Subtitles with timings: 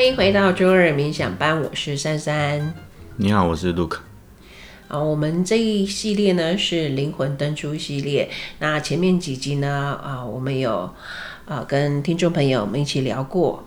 [0.00, 2.72] 欢迎回到周二冥想班，我是珊珊。
[3.16, 3.98] 你好，我是 Luke。
[4.88, 8.30] 啊，我们这一系列呢是灵魂登出系列。
[8.60, 10.94] 那前面几集呢，啊，我们有
[11.44, 13.62] 啊跟听众朋友们一起聊过，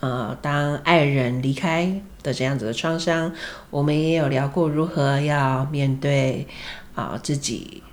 [0.00, 3.32] 呃，当爱人离开的这样子的创伤，
[3.70, 6.48] 我们也有聊过如何要面对
[6.96, 7.84] 啊自己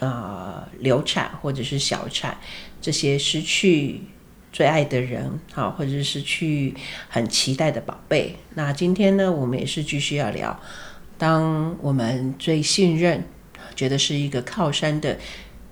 [0.00, 2.36] 呃流产或者是小产
[2.82, 4.02] 这些失去。
[4.58, 6.74] 最爱的人，好，或者是去
[7.08, 8.34] 很期待的宝贝。
[8.56, 10.58] 那今天呢，我们也是继续要聊，
[11.16, 13.22] 当我们最信任、
[13.76, 15.16] 觉得是一个靠山的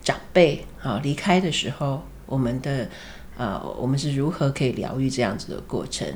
[0.04, 2.88] 长辈啊离开的时候，我们的
[3.36, 6.06] 呃，我们是如何可以疗愈这样子的过程？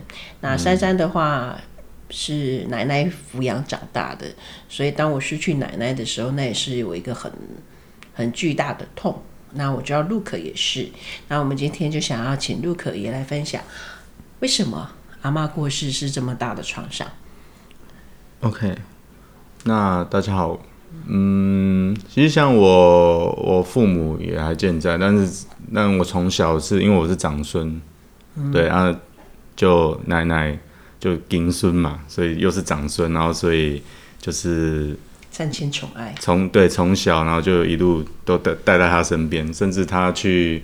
[0.40, 1.60] 那珊珊的话
[2.08, 4.26] 是奶奶抚养长大的，
[4.68, 7.32] 所以当我失去奶奶的时候，那也是有一个很
[8.14, 9.20] 很巨大的痛。
[9.54, 10.88] 那我知道 Luke 也是，
[11.28, 13.60] 那我们今天就想要请 Luke 也来分享，
[14.40, 14.90] 为什么
[15.22, 17.06] 阿妈过世是这么大的创伤
[18.40, 18.76] ？OK，
[19.64, 20.60] 那大家好，
[21.06, 27.80] 嗯，其实像我，我父母也还健在，但是，但我从小是因为我是长孙，
[28.36, 28.94] 嗯、对啊，
[29.56, 30.58] 就奶奶
[30.98, 33.82] 就金孙嘛，所以又是长孙，然后所以
[34.20, 34.96] 就是。
[35.30, 40.62] 三千宠爱，从对从小，然后就一路都带带在他身边，甚至他去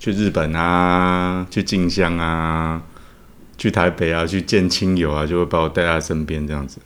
[0.00, 2.82] 去日本啊，去进香啊，
[3.56, 6.78] 去台北啊，去见亲友啊，就会把我带在身边这样子。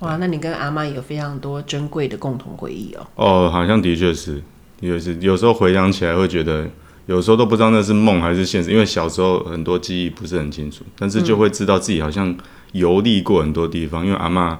[0.00, 3.06] 哇，那你跟阿妈有非常多珍贵的共同回忆哦。
[3.14, 4.36] 哦，好像的确是，
[4.80, 6.66] 的确是，有时候回想起来会觉得，
[7.06, 12.34] 有时候都不知道那是梦还是现实，因为小时候很多记忆不是很清楚，但是就会知道自己好像
[12.72, 14.56] 游历过很多地方，嗯、因为阿嬷。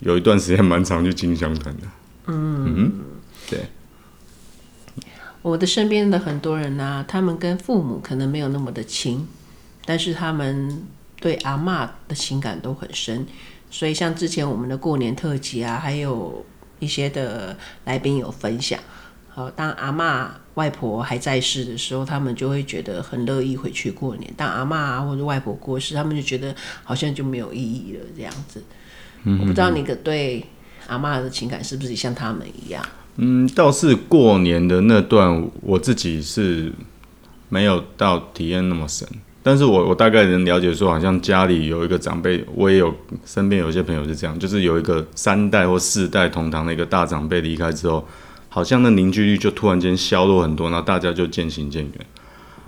[0.00, 1.82] 有一段时间蛮常去金香潭的，
[2.26, 2.92] 嗯，嗯
[3.48, 3.60] 对。
[5.42, 9.26] 我的身边的很多人呢、啊，他们跟父母可能没有那么的亲，
[9.84, 10.82] 但是他们
[11.20, 13.26] 对阿妈的情感都很深。
[13.70, 16.44] 所以像之前我们的过年特辑啊，还有
[16.80, 18.78] 一些的来宾有分享，
[19.28, 28.62] 好，当阿妈外婆还在世的时候，他们就会觉得很乐意回去过年；当阿嬷或者外婆过世，他们就觉得好像就没有意义了，这样子。
[29.40, 30.44] 我不知道你个对
[30.86, 32.84] 阿妈的情感是不是像他们一样？
[33.16, 36.72] 嗯，倒是过年的那段，我自己是
[37.48, 39.08] 没有到体验那么深。
[39.42, 42.94] 但是我我大概能了解说，好像家里有一个长辈，我也有
[43.24, 48.06] 身边有些朋友是这样，就是有一个三代或四代同堂的一个大长辈离开之后，
[48.48, 51.92] 好像那凝聚力就突然间削弱很多，然后大家就渐行渐远。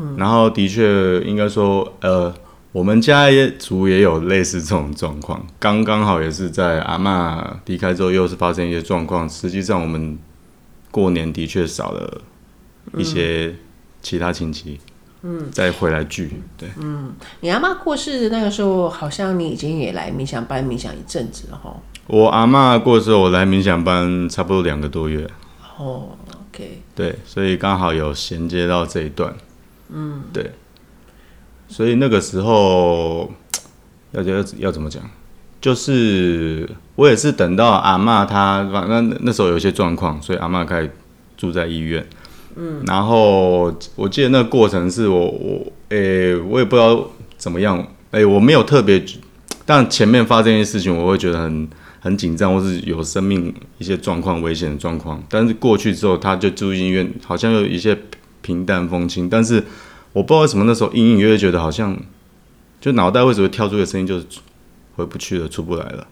[0.00, 2.34] 嗯，然后的确应该说，呃。
[2.70, 9.28] 我们家也族也有类似这种状况，刚刚好也是在阿嬷离开之后，又是发生一些状况。
[9.28, 10.18] 实际上，我们
[10.90, 12.20] 过年的确少了
[12.96, 13.54] 一些
[14.02, 14.78] 其他亲戚，
[15.22, 21.74] 嗯，再回来聚，对，嗯，你阿妈过世的那个时候，好像你已经也来冥想班冥想一阵子了哈。
[22.06, 25.26] 我阿妈过世，我来冥想班差不多两个多月。
[25.78, 26.10] 哦
[26.52, 29.34] ，OK，对，所以刚好有衔接到这一段，
[29.88, 30.52] 嗯，对。
[31.68, 33.30] 所以那个时候
[34.12, 35.02] 要要要怎么讲？
[35.60, 40.90] 就是我也是等到阿嬷她反正那时候有些状况，所以阿嬷开始
[41.36, 42.06] 住在医院。
[42.56, 49.04] 嗯，然后我记得那个过程是我我诶、我也不知道怎么样诶、我没有特别，
[49.66, 51.68] 但前面发生一些事情，我会觉得很
[52.00, 55.22] 很紧张，或是有生命一些状况危险的状况。
[55.28, 57.98] 但是过去之后，他就住医院，好像有一些
[58.40, 59.62] 平淡风轻，但是。
[60.12, 61.96] 我不知道为什么那时候隐隐约约觉得好像，
[62.80, 64.26] 就脑袋为什么会跳出一个声音，就是
[64.96, 66.06] 回不去了，出不来了，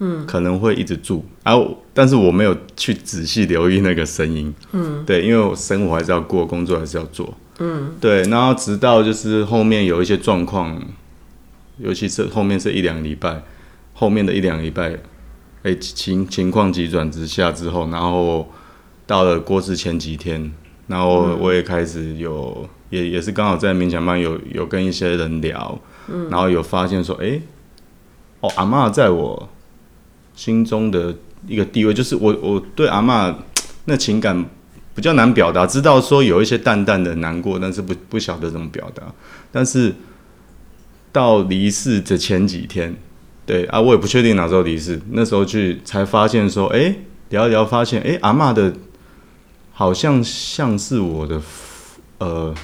[0.00, 1.54] 嗯，可能会一直住，啊，
[1.94, 10.82] 但是我没有去仔细留意那个声音，嗯，对，因为我生活还是要过，工作还是要做，嗯，对，然后直到就是后面有一些状况，
[11.78, 13.42] 尤其是后面是一两个礼拜，
[13.94, 14.98] 后面的一两个礼拜，
[15.62, 18.50] 哎，情情况急转直下之后，然后
[19.06, 20.52] 到了过世前几天，
[20.90, 22.68] 然后我也开始有。
[22.90, 27.42] 也也是刚好在冥想班有有跟一些人聊，嗯，然后有发现说，哎、欸，
[28.40, 29.48] 哦，阿嬷在我
[30.34, 31.14] 心中的
[31.46, 33.32] 一个地位，就是我我对阿嬷
[33.86, 34.44] 那情感
[34.92, 39.04] 比较难表达，知道说有一些淡淡的难过，但是不不晓得怎么表达。
[39.52, 39.94] 但是
[41.12, 42.96] 到离世的前几天，
[43.46, 48.74] 对啊，我也不确定哪时候离世，那时候去才发现说，哎、欸，聊一聊发现，哎、欸，阿嬷的
[49.80, 51.40] 好像像是我的，
[52.18, 52.54] 呃。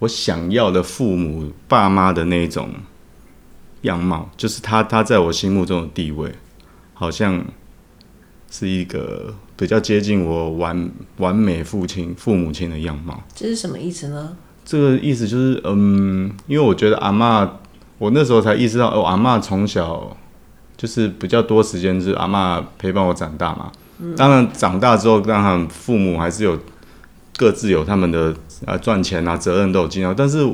[0.00, 2.68] 我想要的父母、爸妈的那种
[3.82, 6.34] 样貌，就是他他在我心目中的地位，
[6.92, 7.42] 好像
[8.50, 13.22] 是一个比较接近我完完美父亲、父母亲的样貌。
[13.34, 14.36] 这是什么意思呢？
[14.64, 17.48] 这个意思就是，嗯，因为我觉得阿嬷，
[17.96, 20.14] 我那时候才意识到，哦，阿嬷从小
[20.76, 23.70] 就是比较多时间是阿嬷陪伴我长大嘛。
[24.00, 26.58] 嗯、当然长大之后，当然父母还是有
[27.36, 28.34] 各自有他们的
[28.66, 30.44] 啊赚钱啊责任都有尽到，但是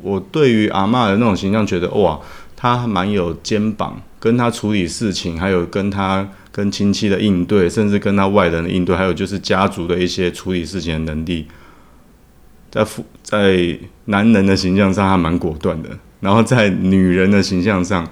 [0.00, 2.20] 我对于阿嬷的那种形象，觉得哇，
[2.56, 11.46] 她还蛮有肩膀，跟她处理事情，还有跟她跟亲戚的应对，甚至跟她外人的应对，还有就是家族的一些处理事情的能力。
[12.70, 15.88] 在父在男人的形象上，他蛮果断的；
[16.20, 18.04] 然后在女人的形象上，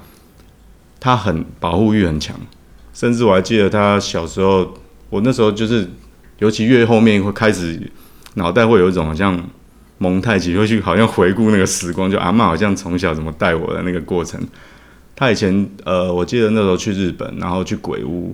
[1.03, 2.37] 他很保护欲很强。
[2.95, 4.73] 甚至我还记得他小时候，
[5.11, 5.91] 我那时候就是，
[6.39, 7.91] 尤其越后面会开始
[8.35, 9.37] 脑袋会有一种好像
[9.99, 14.41] 蒙太奇，会去好像回顾那个时光，就阿嬷好像从小怎么带我的那个过程。
[15.17, 18.33] 他以前呃，我记得那时候去日本，然后去鬼屋，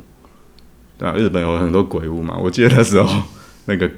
[0.98, 2.36] 对啊，日本有很多鬼屋嘛。
[2.36, 3.22] 我记得那时候
[3.64, 3.90] 那个。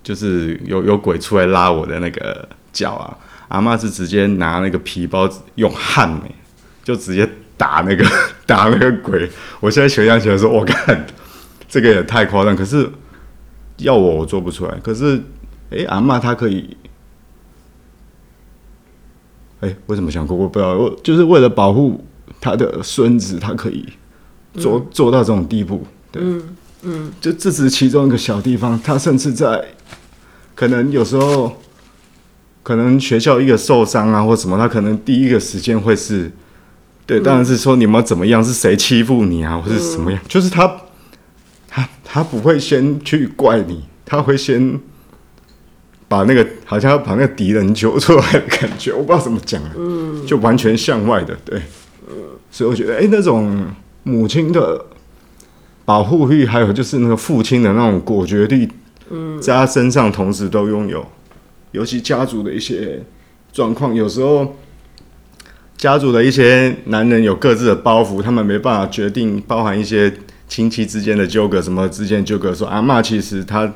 [0.00, 3.18] 就是有有鬼出来拉我的那个脚啊，
[3.48, 6.24] 阿嬷是直接拿那个皮包用汗呢，
[6.82, 8.06] 就直接打那个
[8.46, 9.28] 打那个鬼。
[9.60, 11.04] 我现在想象起来说，我看
[11.68, 12.56] 这个也太夸张。
[12.56, 12.88] 可是
[13.78, 14.74] 要我我做不出来。
[14.82, 15.16] 可是
[15.70, 16.74] 哎、欸，阿嬷她可以，
[19.60, 20.74] 哎、欸，为什么想过我不知道？
[20.74, 22.02] 我就是为了保护
[22.40, 23.86] 他的孙子，他可以
[24.54, 25.84] 做做到这种地步。
[26.10, 26.42] 对，嗯，
[26.82, 29.62] 嗯，就这只是其中一个小地方，他甚至在。
[30.54, 31.56] 可能有时候，
[32.64, 36.28] 可能学校一个受伤啊，或什么，他可能第一个时间会是，
[37.08, 40.82] 对，当然是说你们怎么样，是谁欺负你啊，或是什么样，就是他，
[41.66, 44.78] 他他不会先去怪你，他会先
[46.06, 49.72] 把那个好像要把那个敌人揪出来的感觉，我不知道怎么讲啊，
[50.26, 51.62] 就完全向外的，对，
[52.50, 53.66] 所以我觉得，哎，那种
[54.02, 54.84] 母亲的
[55.84, 58.68] 保护欲，还有就是那个父亲的那种果决力。
[59.40, 61.02] 在他身上同时都拥有，
[61.70, 63.02] 尤其家族的一些
[63.50, 64.54] 状况，有时候
[65.78, 70.12] 家族的一些男人有各自的包袱，他们没办法决定，包含一些
[70.48, 72.52] 亲戚之间的纠葛，什么之间纠葛。
[72.52, 73.72] 说阿嬷其实他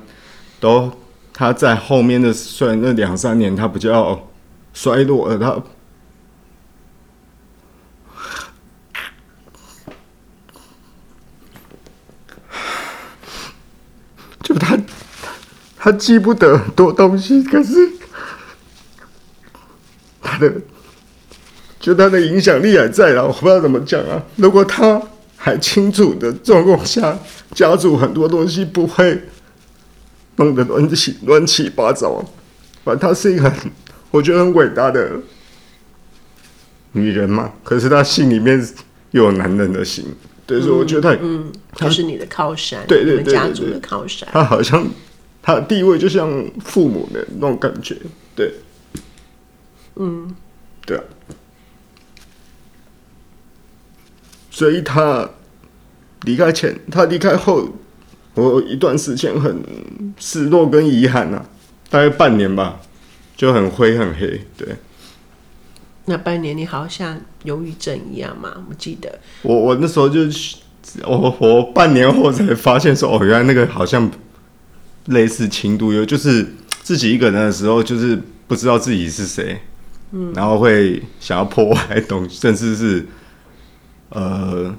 [0.58, 0.92] 都
[1.32, 4.28] 他在后面的虽然那两三年他比较
[4.74, 5.62] 衰落了，他。
[14.42, 14.76] 就他。
[15.84, 17.74] 他记不得很多东西，可是
[20.20, 20.54] 他的
[21.82, 23.26] 就他的影响力还在了。
[23.26, 24.22] 我不知道怎么讲啊。
[24.36, 25.02] 如果他
[25.36, 27.18] 还清楚的状况下，
[27.54, 29.20] 家族很多东西不会
[30.36, 32.24] 弄得乱七乱七八糟。
[32.84, 33.70] 反正她是一个很，
[34.10, 35.10] 我觉得很伟大的
[36.92, 37.52] 女人嘛。
[37.62, 38.66] 可是她心里面
[39.10, 40.06] 又有男人的心，
[40.46, 44.26] 对，所以我觉得她嗯，她是你的靠山，对对对，对，家族的靠山。
[44.32, 44.86] 她好像。
[45.44, 46.30] 他的地位就像
[46.64, 47.96] 父母的那种感觉，
[48.36, 48.54] 对，
[49.96, 50.32] 嗯，
[50.86, 51.02] 对啊，
[54.52, 55.28] 所以他
[56.22, 57.68] 离开前，他离开后，
[58.34, 59.64] 我有一段时间很
[60.18, 61.42] 失落跟遗憾呐，
[61.90, 62.78] 大概半年吧，
[63.36, 64.68] 就很灰很黑，对。
[66.04, 68.52] 那半年你好像忧郁症一样嘛？
[68.68, 70.20] 我记得我我那时候就
[71.06, 74.08] 我我半年后才发现说，哦，原来那个好像。
[75.06, 76.46] 类似轻度忧，就是
[76.80, 79.60] 自己一个人的时候，就是不知道自己是谁，
[80.12, 83.04] 嗯，然后会想要破坏东西，甚至是
[84.14, 84.74] 呃，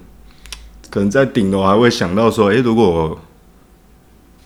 [0.90, 3.20] 可能在顶楼还会想到说，哎、欸，如果我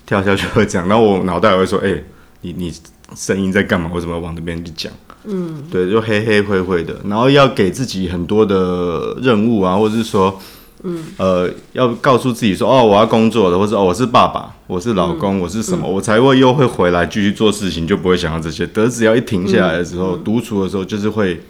[0.05, 2.03] 跳下去会这样，然后我脑袋还会说，哎、欸，
[2.41, 2.73] 你你
[3.15, 3.89] 声音在干嘛？
[3.93, 4.91] 为什么要往那边去讲？
[5.25, 10.39] 嗯，对，就黑黑灰灰的，然后要给自己很多的任务啊，或者是说。
[10.83, 18.63] 嗯，呃，要告诉自己说，哦，我要工作了，或者哦，我是爸爸，我是老公，嗯、我是什么，嗯、我才会又会回来继续做事情，就不会想到这些。
[18.67, 21.41] 得只要一停下来的时候，嗯、独处的时候，就是会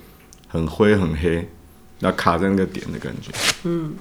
[0.48, 1.46] 很灰很黑，
[2.00, 3.32] 那卡在那个点的感觉。
[3.64, 3.94] 嗯，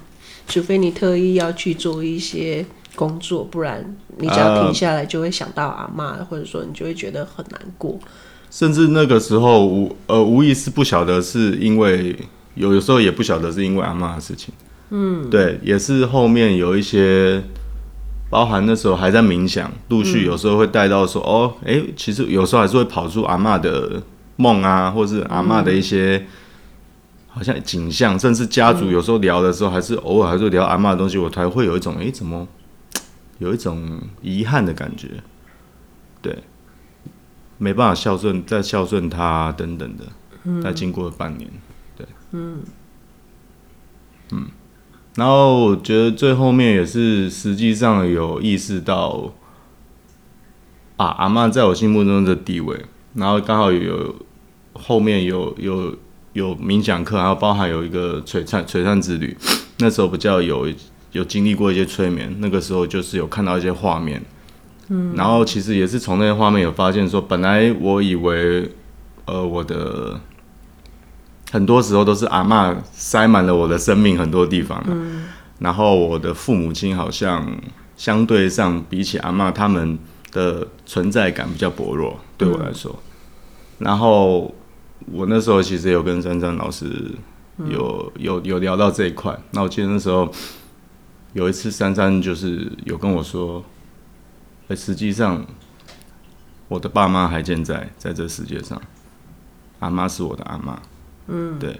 [0.47, 7.99] 除非你特意要去做一些工作，不然你只要停下来，就会想到阿妈，呃、或者说你就会觉得很难过。
[8.49, 12.15] 甚至那个时候无呃无意识不晓得是因为
[12.55, 14.53] 有有时候也不晓得是因为阿妈的事情。
[14.89, 17.43] 嗯，对，也是后面有一些，
[18.29, 24.01] 包含那时候还在冥想，陆续有时候会带到说，嗯、哦，哎，其实有时候还是会跑出阿妈的
[24.37, 26.25] 梦啊，或是阿妈的一些，
[27.37, 32.47] 好像景象，甚至家族有时候聊的时候，还是偶尔还是聊阿妈的东西，我才会有一种，哎，怎么
[33.37, 35.21] 有一种遗憾的感觉，
[36.19, 36.35] 对，
[37.59, 40.05] 没办法孝顺，再孝顺他等等的，
[40.63, 41.47] 那经过了半年，
[41.95, 42.63] 对，嗯，
[44.31, 44.47] 嗯。
[45.15, 49.31] 然后我觉得最后面也是实际上有意识到，
[50.95, 54.15] 啊，阿妈在我心目中的地位，然后刚好有
[54.73, 55.95] 后面有有
[56.37, 59.35] 有冥想课，还有包含有一个璀璨璀璨之旅，
[59.79, 60.67] 那时候比较有
[61.11, 64.21] 有经历过一些催眠，那个时候就是有看到一些画面，
[64.89, 68.69] 嗯，然后其实也是从那些画面有发现说，本来我以为
[69.25, 70.19] 呃我的
[71.51, 75.25] 很多时候都是阿嬷塞满了我的生命很多地方，嗯，
[75.59, 77.45] 然后我的父母亲好像
[77.95, 79.97] 相对上比起阿妈他们。
[80.29, 82.91] 的存在感比较薄弱，对我来说。
[82.91, 84.53] 嗯、然后
[85.05, 87.11] 我那时候其实有跟珊珊老师
[87.69, 89.37] 有、嗯、有有聊到这一块。
[89.51, 90.31] 那我记得那时候
[91.33, 93.63] 有一次，珊珊就是有跟我说
[94.67, 95.45] ：“哎，实际上
[96.67, 98.81] 我的爸妈还健在，在这世界上，
[99.79, 100.81] 阿妈是我的阿妈。”
[101.27, 101.79] 嗯，对。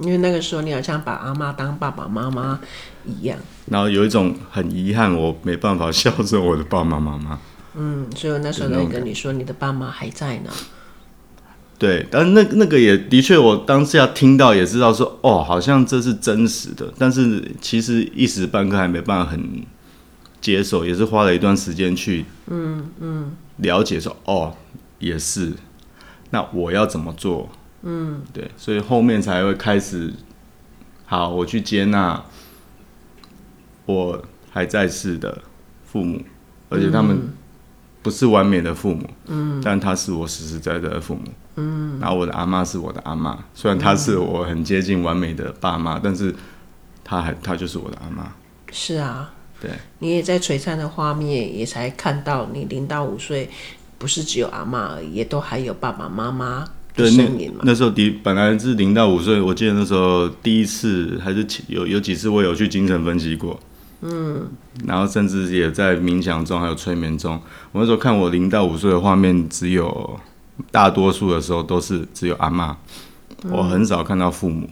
[0.00, 2.60] 因为那个时候你好像把阿妈当爸爸妈妈
[3.04, 7.40] 一样，然后有一种很遗憾，我没办法 孝顺我的爸爸妈妈。
[7.74, 10.50] 嗯，所以我那时候在跟你说，你的爸妈还在呢。
[11.78, 19.62] 对，但那那个也的确，我当下听到也知道说，哦，好像这是真实的，但是其实一时半刻还没办法很
[20.40, 24.56] 接受，也是花了一段时间去，嗯嗯，了解说，哦，
[24.98, 25.52] 也是，
[26.30, 27.48] 那我要怎么做？
[27.82, 30.12] 嗯，对，所以后面才会开始，
[31.06, 32.24] 好，我去接纳
[33.86, 34.20] 我
[34.50, 35.42] 还在世的
[35.84, 36.20] 父母，
[36.70, 37.32] 而且他们
[38.08, 41.24] 不是完美的父母，嗯，但他是我实实在在的父母，
[41.56, 46.34] 嗯，然后我的阿妈是我的阿妈，虽然他是我很接近完美的爸妈，但是
[47.04, 48.32] 他还他就是我的阿妈，
[48.72, 53.50] 是啊，对，你也在璀璨的画面也才看到，你零到五岁
[53.98, 56.66] 不是只有阿妈而已，也都还有爸爸妈妈。
[56.94, 57.28] 对，那
[57.64, 63.60] 那时候第本来是零到五岁，我记得那时候第一次还是有有几次我有去精神分析过，
[64.00, 64.48] 嗯，
[64.86, 67.40] 然后甚至也在冥想中还有催眠中，
[67.72, 70.18] 我那时候看我零到五岁的画面，只有
[70.70, 72.76] 大多数的时候都是只有阿妈，
[73.50, 74.68] 我很少看到父母，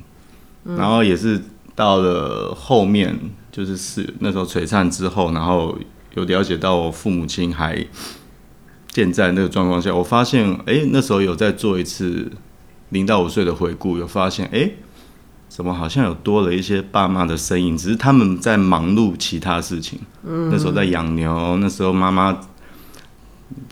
[0.65, 1.43] 然后也是
[1.75, 3.19] 到了后面
[3.51, 5.77] 就是是那时候璀璨之后，然后
[6.15, 7.87] 有了解到我父母亲还。
[8.89, 12.33] 健在那个状况下，我发现，哎、欸，那时候有在做一次
[12.89, 14.75] 零到五岁的回顾，有发现，哎、欸，
[15.49, 19.99] 怎么好像有多了一些爸妈的身影，只是他们在忙碌其他事情。
[20.25, 22.39] 嗯，那时候在养牛，那时候妈妈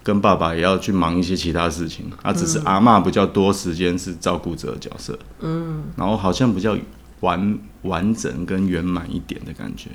[0.03, 5.19] 跟爸爸也要去忙一些其他事情，啊，只是阿妈比较多时间是照顾者的角色。
[5.41, 6.77] 嗯，然后好像比较
[7.21, 9.91] 完完整跟圆满一点的感觉。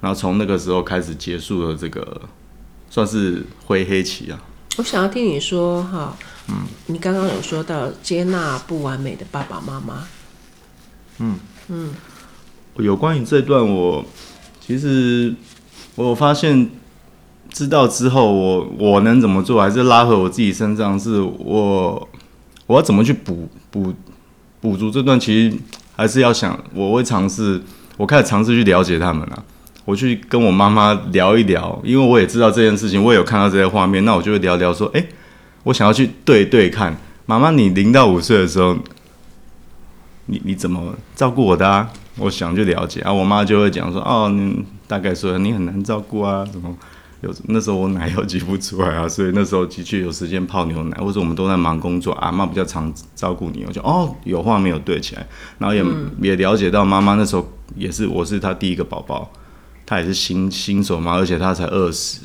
[0.00, 2.22] 然后从那个时候开始结束了这个。
[2.90, 4.40] 算是灰黑期啊！
[4.78, 6.16] 我想要听你说哈，
[6.48, 6.54] 嗯，
[6.86, 10.08] 你刚刚有说到接纳不完美的爸爸妈妈，
[11.18, 11.38] 嗯。
[11.70, 11.90] 嗯，
[12.76, 14.04] 有关于这段我，我
[14.60, 15.34] 其实
[15.96, 16.70] 我发现
[17.50, 22.08] 知道之后我，我我能怎么做，还是拉回我自己身上，是我
[22.66, 23.92] 我要怎么去补补
[24.60, 25.56] 补足这段，其实
[25.94, 27.60] 还是要想，我会尝试，
[27.96, 29.44] 我开始尝试去了解他们了、啊。
[29.84, 35.08] 我去跟我妈妈聊一聊，因为我也知道这件事情，我也有看到这些画面，那我就会聊聊说，哎、欸，
[35.64, 36.94] 我想要去对对看，
[37.24, 38.76] 妈妈，你零到五岁的时候，
[40.28, 41.92] 你你怎么照顾我的啊？
[42.16, 46.74] 我想去了解啊，我妈就会讲说，哦，你大概说你很难照顾啊，什么
[47.20, 55.26] 有那时候我奶又挤不出来啊，所以那时候的确有时间泡牛奶，或者我们都在忙工作，阿妈比较常照顾你，我就哦，有话没有对起来，
[55.58, 59.30] 然后也、嗯、也了解到妈妈那时候也是我是她第一个宝宝。
[59.86, 62.20] 她也是新新手嘛，而且她才二十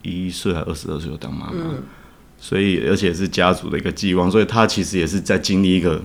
[0.00, 1.82] 一岁还二十二岁就当妈妈，嗯、
[2.38, 6.00] 所以而且是家族的一个寄望，所以她其实也是在经历一个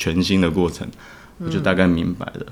[0.00, 0.88] 全新的过程，
[1.38, 2.46] 我就大概明白了。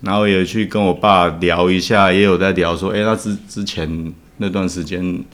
[0.00, 5.24] 然后也去跟我爸聊一下，也有在聊说，哎、欸，他之之前那段时间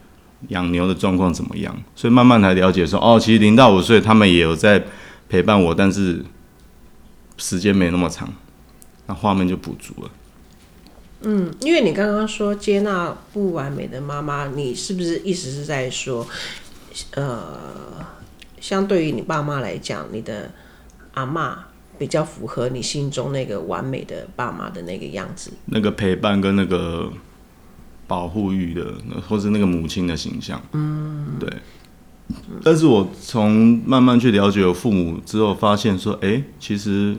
[0.48, 1.74] 养牛的状况怎么样？
[1.94, 4.82] 所以慢慢才了解说，哦，其实零到五岁他们也有在
[5.28, 6.24] 陪伴我，但是
[7.36, 8.32] 时间没那么长，
[9.06, 10.10] 那画面就补足了。
[11.22, 16.26] 嗯，因为你刚刚说接纳不完美的妈妈，你是不是意思是在说，
[17.12, 17.58] 呃，
[18.60, 20.50] 相对于你爸妈来讲，你的
[21.18, 21.64] 阿妈
[21.98, 25.52] 比较符合你心中那个完美的爸妈的那个样子？
[25.66, 27.10] 那个陪伴跟那个
[28.06, 28.94] 保护欲的，
[29.28, 30.60] 或是那个母亲的形象。
[30.72, 31.52] 嗯，对。
[32.62, 37.16] 但是我从慢慢去了解我父母之后，发现说，哎、欸，其实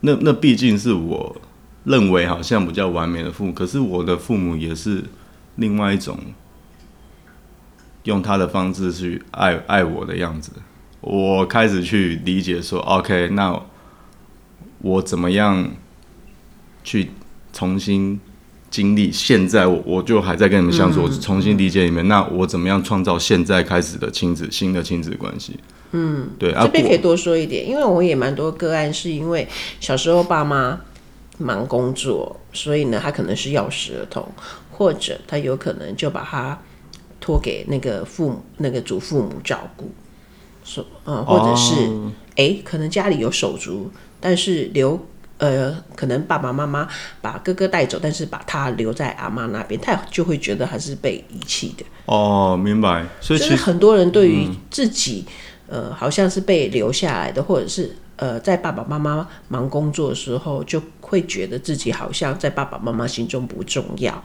[0.00, 1.40] 那那毕竟是我。
[1.84, 5.02] 认为好像比较完美的父母，可是我的父母也是
[5.56, 6.16] 另外一种
[8.04, 10.52] 用他的方式去爱爱我的样子。
[11.02, 13.60] 我开始去理解说，OK，那
[14.78, 15.70] 我怎么样
[16.82, 17.10] 去
[17.52, 18.18] 重新
[18.70, 25.58] 经历，现在我我就还在跟你们相处，嗯、我重新理解你们，那我怎么样创造现在开始的亲子新的亲子关系？
[25.90, 29.46] 嗯，对，这边可以多说一点，因为我也蛮多个案，是因为
[29.80, 30.80] 小时候爸妈
[31.38, 34.26] 忙工作，所以呢，他可能是钥匙儿童，
[34.70, 36.58] 或者他有可能就把他
[37.20, 39.90] 托给那个父母、那个祖父母照顾，
[40.64, 41.74] 说，嗯，或者是
[42.36, 43.90] 哎、哦，可能家里有手足，
[44.20, 45.00] 但是留。
[45.38, 46.86] 呃，可能爸爸妈妈
[47.20, 51.84] 把哥哥带走，但是把他留在阿妈那边，他就会觉得他是被遗弃的。
[52.04, 53.04] 哦，明白。
[53.20, 55.24] 所以其实很多人对于自己，
[55.66, 64.22] 嗯、呃，好像是被留下来的，或者是呃，在爸爸妈妈忙工作的时候，就会觉得自己好像在爸爸妈妈心中不重要，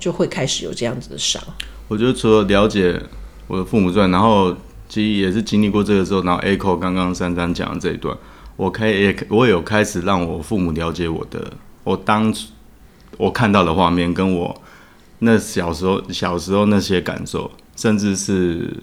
[0.00, 1.40] 就会开始有这样子的伤。
[1.86, 3.00] 我觉得除了了解
[3.46, 4.52] 我的父母之外，然后
[4.88, 8.16] 其实也是经历过这个之后，然后 echo 刚刚珊珊讲的这一段。
[8.56, 11.52] 我开也我有开始让我父母了解我的，
[11.84, 12.48] 我当初
[13.18, 14.62] 我看到的画面，跟我
[15.18, 18.82] 那小时候小时候那些感受，甚至是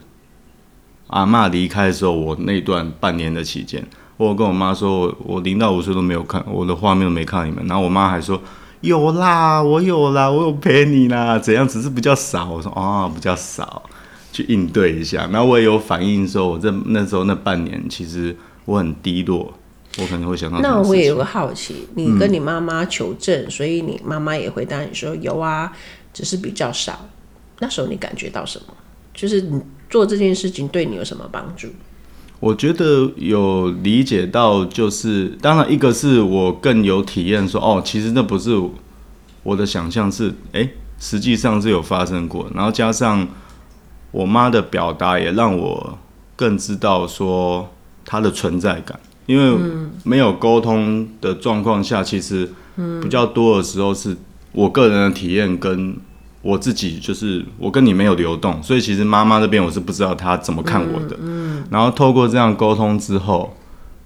[1.08, 3.84] 阿嬷离开的时候，我那段半年的期间，
[4.18, 8.40] 我跟我妈说我，我零到五岁都没有看我的画面都没看你们，然后我妈还说
[8.82, 12.48] 有啦，我有啦，我有陪你啦，怎样，只是比较少。
[12.50, 13.82] 我说哦，比较少，
[14.34, 15.30] 去应对一下。
[15.32, 18.36] 然后我也有反应说，我这那时候那半年其实
[18.66, 19.54] 我很低落。
[20.00, 20.60] 我可能会想到。
[20.60, 25.72] 那我也有个好奇，你跟你妈妈求证，嗯、所以你妈妈也回答你说有啊，
[26.12, 27.08] 只是比较少。
[27.60, 28.74] 那时候你感觉到什么？
[29.14, 29.62] 就是你
[29.92, 31.68] 做这件事情对你有什么帮助？
[32.40, 38.60] 我觉得有理解到，就是当然一个是我更有体验说，哦，其实那不是
[39.44, 42.50] 我的想象，是哎，实际上是有发生过。
[42.56, 43.28] 然后加上
[44.14, 45.98] 我妈的表达，也让我
[46.38, 47.70] 更知道说
[48.06, 48.98] 她的存在感。
[49.26, 49.58] 因为
[50.04, 52.50] 没有沟通的状况下，其实
[53.02, 54.16] 比较多的时候是
[54.52, 55.96] 我个人的体验跟
[56.42, 61.18] 我自己，就是我跟你没有流动，所以其实妈妈那边我是不知道她怎么看我的。
[61.70, 63.56] 然后透过这样沟通之后，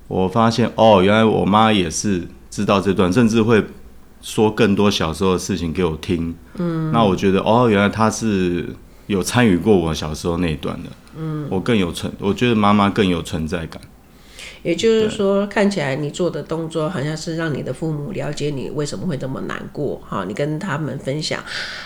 [0.08, 3.66] 我发现哦，原来我妈也是知道这段，甚至会
[4.22, 6.36] 说更多小时候的事情给我听。
[6.94, 8.68] 那我觉得哦，原来她是
[9.08, 10.90] 有参与过我小时候那一段的。
[11.18, 13.82] 嗯我更有存，我觉得妈妈更有存在感。
[14.64, 20.02] 也就是说，看起来你做的动作好像是让你的父母了解你为什么会这么难过。
[20.08, 21.42] 哈，你跟他们分享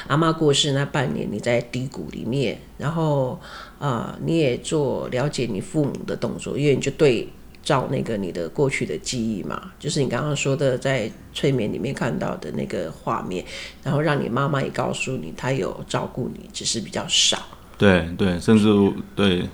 [0.08, 3.40] 阿妈过世那半年你在低谷里面，然后
[3.78, 7.28] 啊、呃，你也做了解你父母的动作，因为你就对
[7.64, 13.44] 照那个你的过去的记忆嘛，就是你刚刚说的在催眠里面看到的那个画面，
[13.84, 17.38] 然后让你妈妈也告诉你，她有照顾你，只是比较少。
[17.78, 18.68] 对对，甚至
[19.16, 19.48] 对，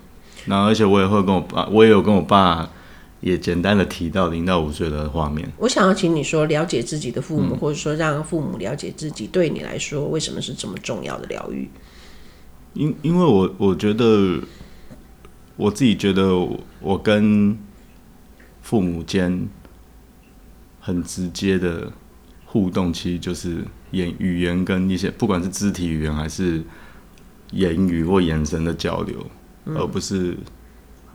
[0.46, 2.70] 然后而且我也会跟我爸，我也有跟我爸。
[3.20, 5.52] 也简单的提到零到五岁的画面。
[5.58, 11.68] 我想要请你说，了解自己的父母，嗯、或者说让父母了解自己，对你来说为什么是这么重要的疗愈？
[12.76, 14.40] 因因为我我觉得
[15.56, 16.32] 我自己觉得
[16.80, 17.58] 我跟
[18.68, 19.48] 父母间
[20.82, 21.90] 很直接的
[22.46, 26.62] 互动，其实就是言语言跟一些不管是肢体语言还是
[27.52, 29.26] 言语或眼神的交流，
[29.64, 30.36] 嗯、而不是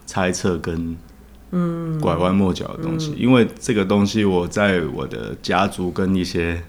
[0.07, 0.97] 猜测跟。
[1.55, 6.65] 嗯，拐弯抹角的东西，嗯、因为这个东西我在我的家族跟一些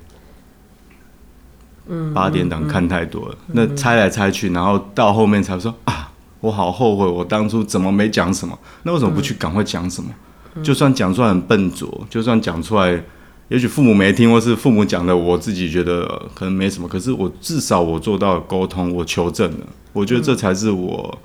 [2.13, 8.59] 八点档看太多了，嗯嗯、那猜来猜去，然后到后面才说啊，我好后悔，我当初怎么没讲什么？
[8.83, 10.09] 那为什么不去赶快讲什么？
[10.11, 10.15] 嗯、
[10.61, 13.03] 就算讲出来很笨拙，就算讲出来，
[13.47, 21.17] 也许父母没听，或是父母讲的，我自己觉得可能没什么，可是我至少我做到了沟通，我求证了，我觉得这才是我。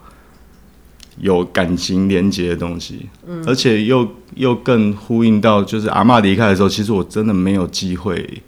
[1.21, 8.41] 有感情连接的东西，嗯，而且又又更呼应到，就是阿嬷离开的时候，其实我真的没有机会，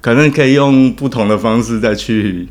[0.00, 2.48] 可能可以用不同的方式再去，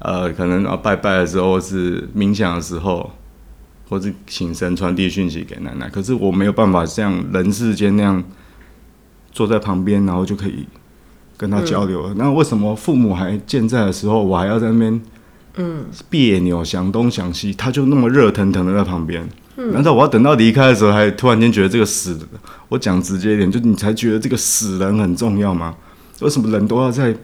[0.00, 3.10] 呃，可能啊拜拜的时候，或是冥想的时候，
[3.88, 8.22] 或是请神传递讯息给奶奶，可是我没有办法像人世间那样
[9.32, 10.66] 坐在旁边，然后就可以
[11.36, 12.08] 跟他交流。
[12.08, 15.00] 嗯，那为什么父母还健在的时候，我还要在那边？
[15.56, 19.28] 嗯，别扭，想东想西，他就那么热腾腾的在旁边。
[19.56, 22.16] 嗯，难道我要等到离开的时候，还突然间觉得这个死？
[22.68, 25.74] 我讲直接一点，就你才觉得这个死人很重要吗？
[26.20, 27.16] 为什么人都要在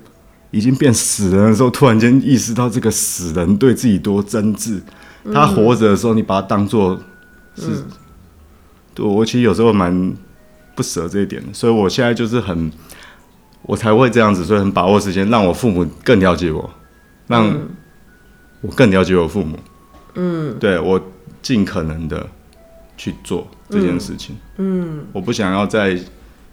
[0.50, 4.80] 已经变死人的时候，突然间意识到这个死人对自己多真挚？
[5.32, 6.96] 他活着的时候，你把他当做
[7.56, 7.84] 是，嗯，
[8.94, 10.14] 对，我其实有时候蛮
[10.74, 12.70] 不舍这一点的，所以我现在就是很，
[13.62, 16.68] 我才会这样子，所以很把握时间，让我父母更了解我，
[17.26, 17.48] 让。
[17.48, 17.68] 嗯。
[18.66, 19.58] 我更了解我父母，
[20.14, 20.98] 嗯，对，我
[21.42, 22.26] 尽可能的
[22.96, 26.00] 去做这件事情，嗯，嗯，我不想要再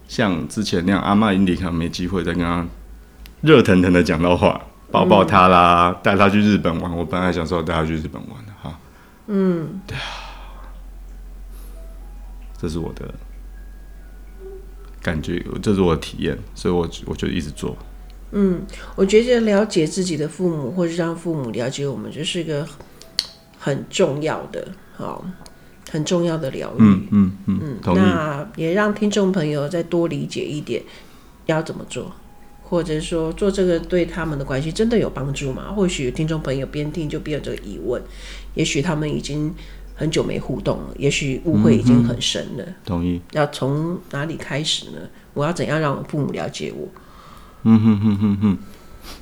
[0.06, 2.66] 像之前那样，阿嬷已经离开，没机会再跟他
[3.40, 6.94] 热腾腾的讲到话，抱抱他啦，带、嗯、他去日本玩。
[6.94, 8.44] 我本来想说带他去日本玩
[9.26, 10.02] 嗯，对啊，
[12.58, 13.14] 这是我的
[15.00, 17.76] 感觉，这是我的体验，所以我我就一直做。
[18.32, 18.62] 嗯，
[18.96, 22.66] 我觉得了解自己的父母，或是让父母了解我们，就是一个
[23.58, 25.24] 很重要的，好，
[25.90, 26.80] 很重要的疗愈。
[26.80, 30.82] 嗯嗯嗯，嗯那也让听众朋友再多理解一点，
[31.46, 32.12] 要怎么做，
[32.72, 35.70] 或者说做这个对他们的关系真的有帮助吗？
[35.76, 38.00] 或许听众朋友边听就边有这个疑问，
[38.54, 39.54] 也许他们已经
[39.94, 42.64] 很久没互动了，也许误会已经很深了。
[42.64, 43.20] 嗯、同意。
[43.32, 45.00] 要从哪里开始呢？
[45.34, 46.88] 我要怎样让父母了解我？
[47.64, 48.58] 嗯哼哼哼哼，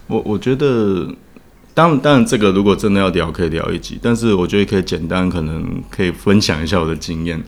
[0.06, 1.12] 我我觉得，
[1.74, 3.98] 当然当然，这个如果真的要聊，可以聊一集。
[4.00, 7.42] 但是我觉得可以简单，可能可以分享一下我的经验。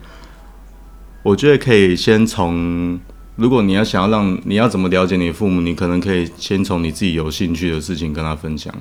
[1.22, 2.98] 我觉得可以先从，
[3.36, 8.72] 如果你要想要让你要怎么了解你父母，你可能可以先从你自己有兴趣的事情跟他分享。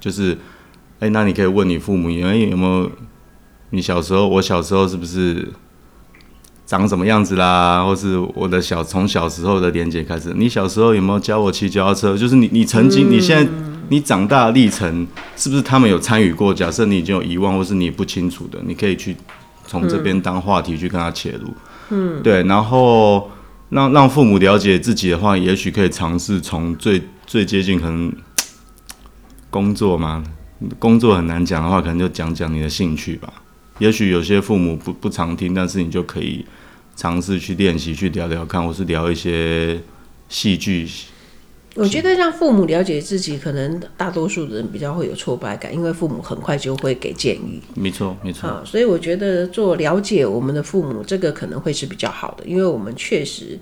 [0.00, 0.36] 就是，
[1.00, 2.90] 哎，那你可以问你父母，因为有没有
[3.70, 5.48] 你小时候，我小时候是不是？
[6.64, 12.16] 长什么样子啦，或是我的小从小时候的连接开始，你小时候有没有教我骑脚踏车？
[12.16, 13.52] 就是你你曾经你现在
[13.90, 16.54] 你长大的历程，是不是他们有参与过？
[16.54, 19.14] 假设你已经有遗忘或是你不清楚的，你可以去
[19.66, 21.52] 从这边当话题去跟他切入。
[21.90, 23.30] 嗯，对，然后
[23.72, 28.12] 让让父母了解自己的话，也许可以尝试从最最接近可能
[29.50, 30.22] 工作嘛，
[30.78, 33.32] 工作很难讲的话，可能就讲讲你的兴趣吧。
[33.78, 36.44] 也许有些父母不不常听，但是你就可以。
[36.94, 39.80] 尝试去练习，去聊聊看，或是聊一些
[40.28, 40.86] 戏剧。
[41.74, 47.62] 我觉得让父母了解自己，可能大多数的人比较会有挫败感，因为父母很快就会给建议。
[47.74, 48.48] 没错，没错。
[48.48, 53.58] 啊所以我觉得做了解我们的父母，这个可能会是比较好的，因为我们确实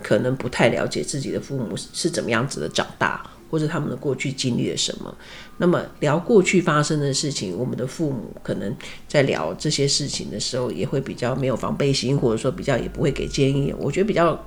[0.00, 3.24] 可能不太了解自己的父母是怎么样子的长大。
[3.50, 5.14] 或者他们的过去经历了什么？
[5.58, 8.74] 那么聊过去发生的事情，我们的父母可能
[9.06, 13.74] 在聊这些事情的时候，也会比较没有防备心，或者说比较也不会给建议。
[13.78, 14.38] 我觉得比较，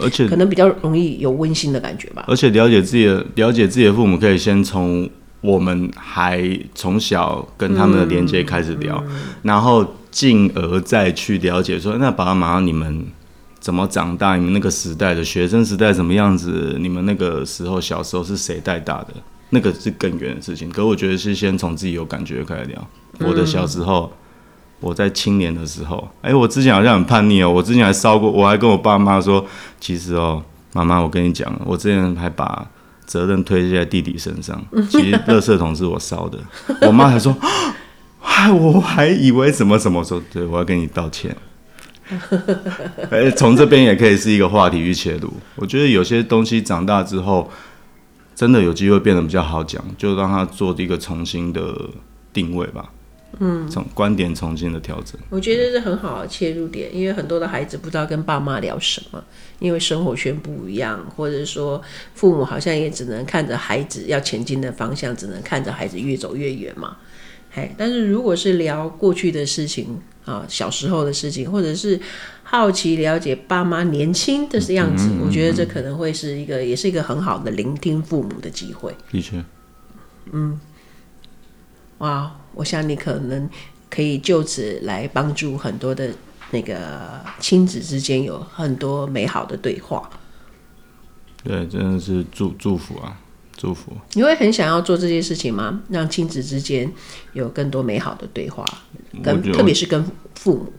[0.00, 2.24] 而且可能比较容易有温馨的感觉吧。
[2.28, 5.08] 而且了解自己的了解自己的父母，可以先从
[5.40, 6.42] 我们还
[6.74, 13.06] 从小跟他们的连接开始聊，嗯嗯、然后进而再去了解说，那爸爸妈妈你们。
[13.68, 14.34] 怎么长大？
[14.34, 16.78] 你们那个时代的学生时代怎么样子？
[16.80, 19.08] 你们那个时候小时候是谁带大的？
[19.50, 20.70] 那个是更远的事情。
[20.70, 22.88] 可我觉得是先从自己有感觉开始聊。
[23.18, 24.10] 我的小时候，
[24.80, 27.50] 我在青年的时候，哎，我之前好像很叛逆哦。
[27.50, 29.44] 我之前还烧过，我还跟我爸妈说，
[29.78, 32.66] 其实哦，妈妈，我跟你讲，我之前还把
[33.04, 34.58] 责任推卸在弟弟身上。
[34.88, 36.38] 其实垃圾桶是我烧的。
[36.80, 37.36] 我妈还说，
[38.22, 41.36] 哎，我还以为什么什么说，对，我要跟你道歉。
[43.10, 45.32] 哎，从这边也可以是一个话题去切入。
[45.56, 47.50] 我觉得有些东西长大之后，
[48.34, 51.74] 真的有机会变得比较好讲，就让他做一个重新的
[52.32, 52.90] 定位吧。
[53.40, 59.22] 嗯，从观点重新的调整，我觉得这是很好的切入点，因为很多的孩子不知道跟爸妈聊什么，
[59.58, 61.80] 因为生活圈不一样，或者说
[62.14, 66.96] 父母好像也只能看着孩子要前进的方向，只能看着孩子越走越远嘛。
[67.54, 70.00] 哎，但是如果是聊过去的事情。
[70.28, 71.98] 啊，小时候的事情，或者是
[72.42, 78.94] 好奇了解爸妈年轻的样子，嗯嗯嗯、我觉得这可能会是一个，也是一个很好的聆听父母的机会。
[79.10, 79.42] 的确，
[80.32, 80.60] 嗯，
[81.98, 83.48] 哇，我想你可能
[83.88, 86.10] 可以就此来帮助很多的
[86.50, 90.10] 那个亲子之间有很多美好的对话。
[91.42, 93.16] 对，真的是祝祝福啊。
[93.58, 93.92] 祝福。
[94.14, 95.80] 你会很想要做这件事情吗？
[95.90, 96.90] 让亲子之间
[97.32, 98.64] 有更多美好的对话，
[99.22, 100.02] 跟特别是跟
[100.36, 100.72] 父母。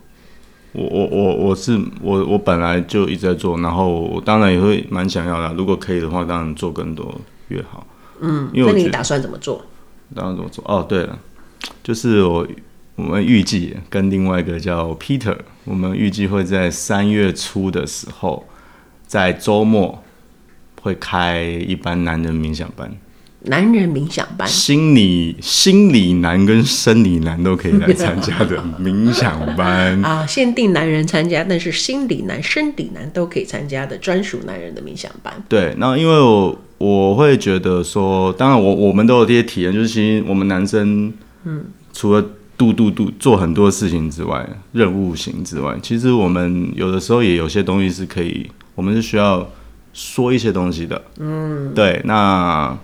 [0.71, 5.53] 我我我我是我我本来就一直在做，然后我当然也会蛮想要的。
[5.55, 7.13] 如果可以的话，当然做更多
[7.49, 7.85] 越好。
[8.21, 9.65] 嗯，因为你打算怎么做？
[10.15, 10.63] 打算怎么做？
[10.65, 11.19] 哦，对了，
[11.83, 12.47] 就是我
[12.95, 18.45] 我们预计跟另外一个叫 Peter，我们预计会在三月初的时候，
[19.05, 20.01] 在周末。
[20.81, 22.89] 会开一般男人冥想班，
[23.43, 35.33] 男人冥想班，心理心理男跟生理男都可以来参加的冥想班 啊，限定男人参加，但是心理男、生理男都可以参加的专属男人的冥想班。
[35.47, 41.13] 对，那因为我我会觉得说，当然我我们都有这些体验，就是其实我们男生，
[41.45, 41.63] 嗯，
[41.93, 42.25] 除了
[42.57, 49.49] 度度度做很多事情之外，任务型之外，其实我们有的时候也有些东西是可以，我们是需要。
[49.93, 52.77] 说一些东西的，嗯，对，那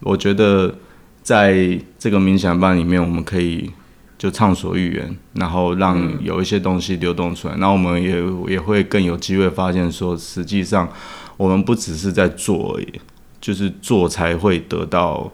[0.00, 0.74] 我觉得
[1.22, 3.70] 在这个冥想班里面，我们可以
[4.16, 10.88] 就畅所欲言，然后让有一些东西流动出来，那、嗯、我们也也会更有机会发现说，实际上
[11.36, 13.00] 我们不只是在做而已，
[13.40, 15.30] 就是做才会得到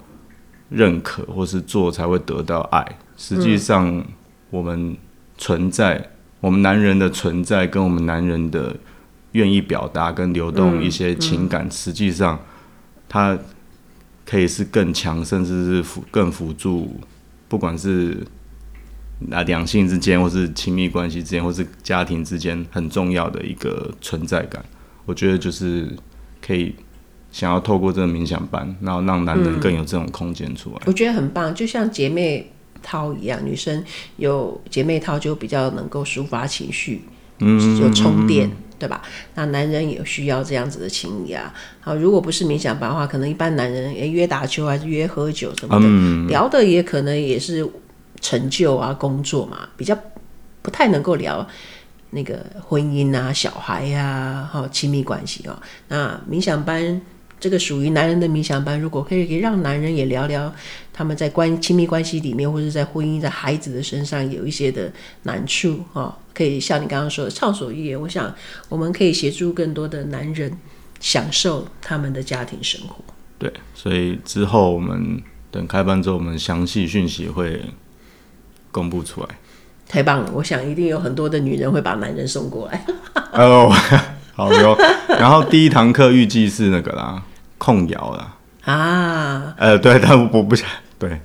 [0.69, 2.85] 认可，或是做才会得到爱。
[3.17, 4.03] 实际上，
[4.51, 4.97] 我们
[5.39, 8.75] 存在，嗯、我们男人的存在，跟我们男人的
[9.33, 12.41] 愿意表达跟流动一些情感，嗯嗯、实际上，
[13.09, 13.39] 它
[14.25, 17.01] 可以是更强，甚至是辅更辅助，
[17.49, 18.27] 不管是
[19.31, 24.65] 啊两性之间，或是亲密关系之间，或是家庭之间，很重要的一个存在感。
[25.05, 25.89] 我觉得就是
[26.41, 26.75] 可以
[27.31, 30.83] 想要透过这个冥想班，然后让男人更有这种空间出来。
[30.87, 33.85] 我觉得很棒，就像姐妹淘一样，女生
[34.17, 37.03] 有姐妹淘就比较能够抒发情绪，
[37.41, 38.51] 嗯，有充电，
[38.83, 39.01] 对吧？
[39.37, 41.55] 那男人也需要这样子的情谊啊。
[41.81, 47.65] 好，如果不是冥想班的话，可能一般男人也约打球还是约喝酒什么的，嗯、聊的也可能也是
[48.21, 49.97] 成就啊、工作嘛，比较
[50.63, 51.47] 不太能够聊。
[52.15, 55.57] 那个婚姻啊、小孩呀、啊、哈、亲密关系哦，
[55.89, 57.01] 那冥想班
[57.43, 60.55] 这个属于男人的冥想班，如果可以可以让男人也聊聊
[60.93, 64.93] 他们在关亲密关系里面，或者在婚姻、在孩子的身上有一些的
[65.25, 68.01] 难处哦，可以像你刚刚说的畅所欲言。
[68.01, 68.33] 我想
[68.69, 70.57] 我们可以协助更多的男人
[71.01, 73.03] 享受他们的家庭生活。
[73.41, 77.61] 对，所以之后我们等开班之后，我们详细讯息会
[78.71, 79.29] 公布出来。
[79.89, 80.31] 太棒了！
[80.33, 82.87] 我想一定有很多的女人会把男人送过来。
[83.35, 83.69] 哦，
[84.33, 84.75] 好哟。
[85.09, 87.23] 然后第一堂课预计是那个啦，
[87.63, 88.35] 控摇了。
[88.65, 89.55] 啊。
[89.57, 91.21] 呃，对，但我不想对，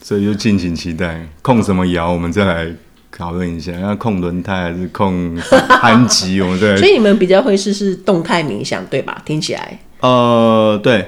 [0.00, 1.28] 所以就敬请期待。
[1.42, 2.74] 控什么摇，我们再来
[3.10, 3.72] 讨论一下。
[3.72, 5.38] 要控轮胎还是控
[5.82, 6.40] 扳机？
[6.42, 6.78] 我们对。
[6.78, 9.20] 所以你们比较会试试动态冥想，对吧？
[9.26, 9.78] 听起来。
[10.00, 11.06] 呃，对。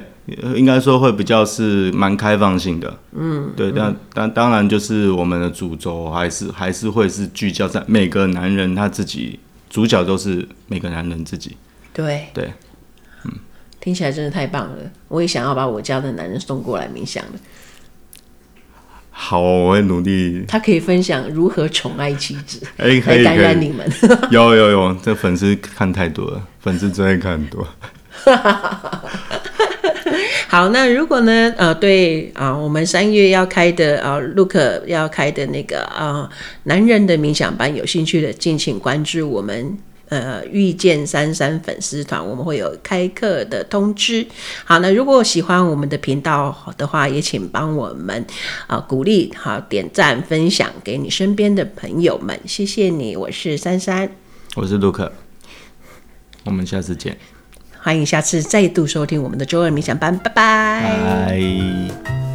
[0.57, 11.55] 应该说会比较是蛮开放性的，嗯，对，但但当然就是我们的主轴还是还是会是聚焦在每个男人他自己，主角都是每个男人自己，
[11.93, 12.53] 对对，嗯，
[13.85, 17.33] 听起来真的太棒了，我也想要把我家的男人送过来冥想了。
[19.11, 20.43] 好，我会努力。
[20.49, 23.87] 他可以分享如何宠爱妻子，哎，可以感染你们。
[24.31, 27.69] 有有有，这粉丝看太多了，粉丝真的看很多。
[30.49, 31.53] 好，那如果呢？
[31.59, 36.31] 呃，对啊、呃，我们三月要开的啊，Look 要开的那个啊、呃，
[36.63, 39.77] 男人的冥想班，有兴趣的敬请关注我们
[40.21, 44.27] 呃遇见珊珊粉丝团，我们会有开课的通知。
[44.65, 48.25] 好，那如果喜欢我们的频道的话，也请帮我们
[48.67, 53.17] 啊、呃、鼓励，好点赞分享给你身边的朋友们，谢谢你。
[53.17, 54.09] 我是珊珊
[54.55, 55.11] 我是 Look，
[56.45, 57.17] 我们下次见。
[57.81, 61.27] 欢迎下次再度收听我们的周二冥想班，拜拜。
[61.27, 62.34] 拜。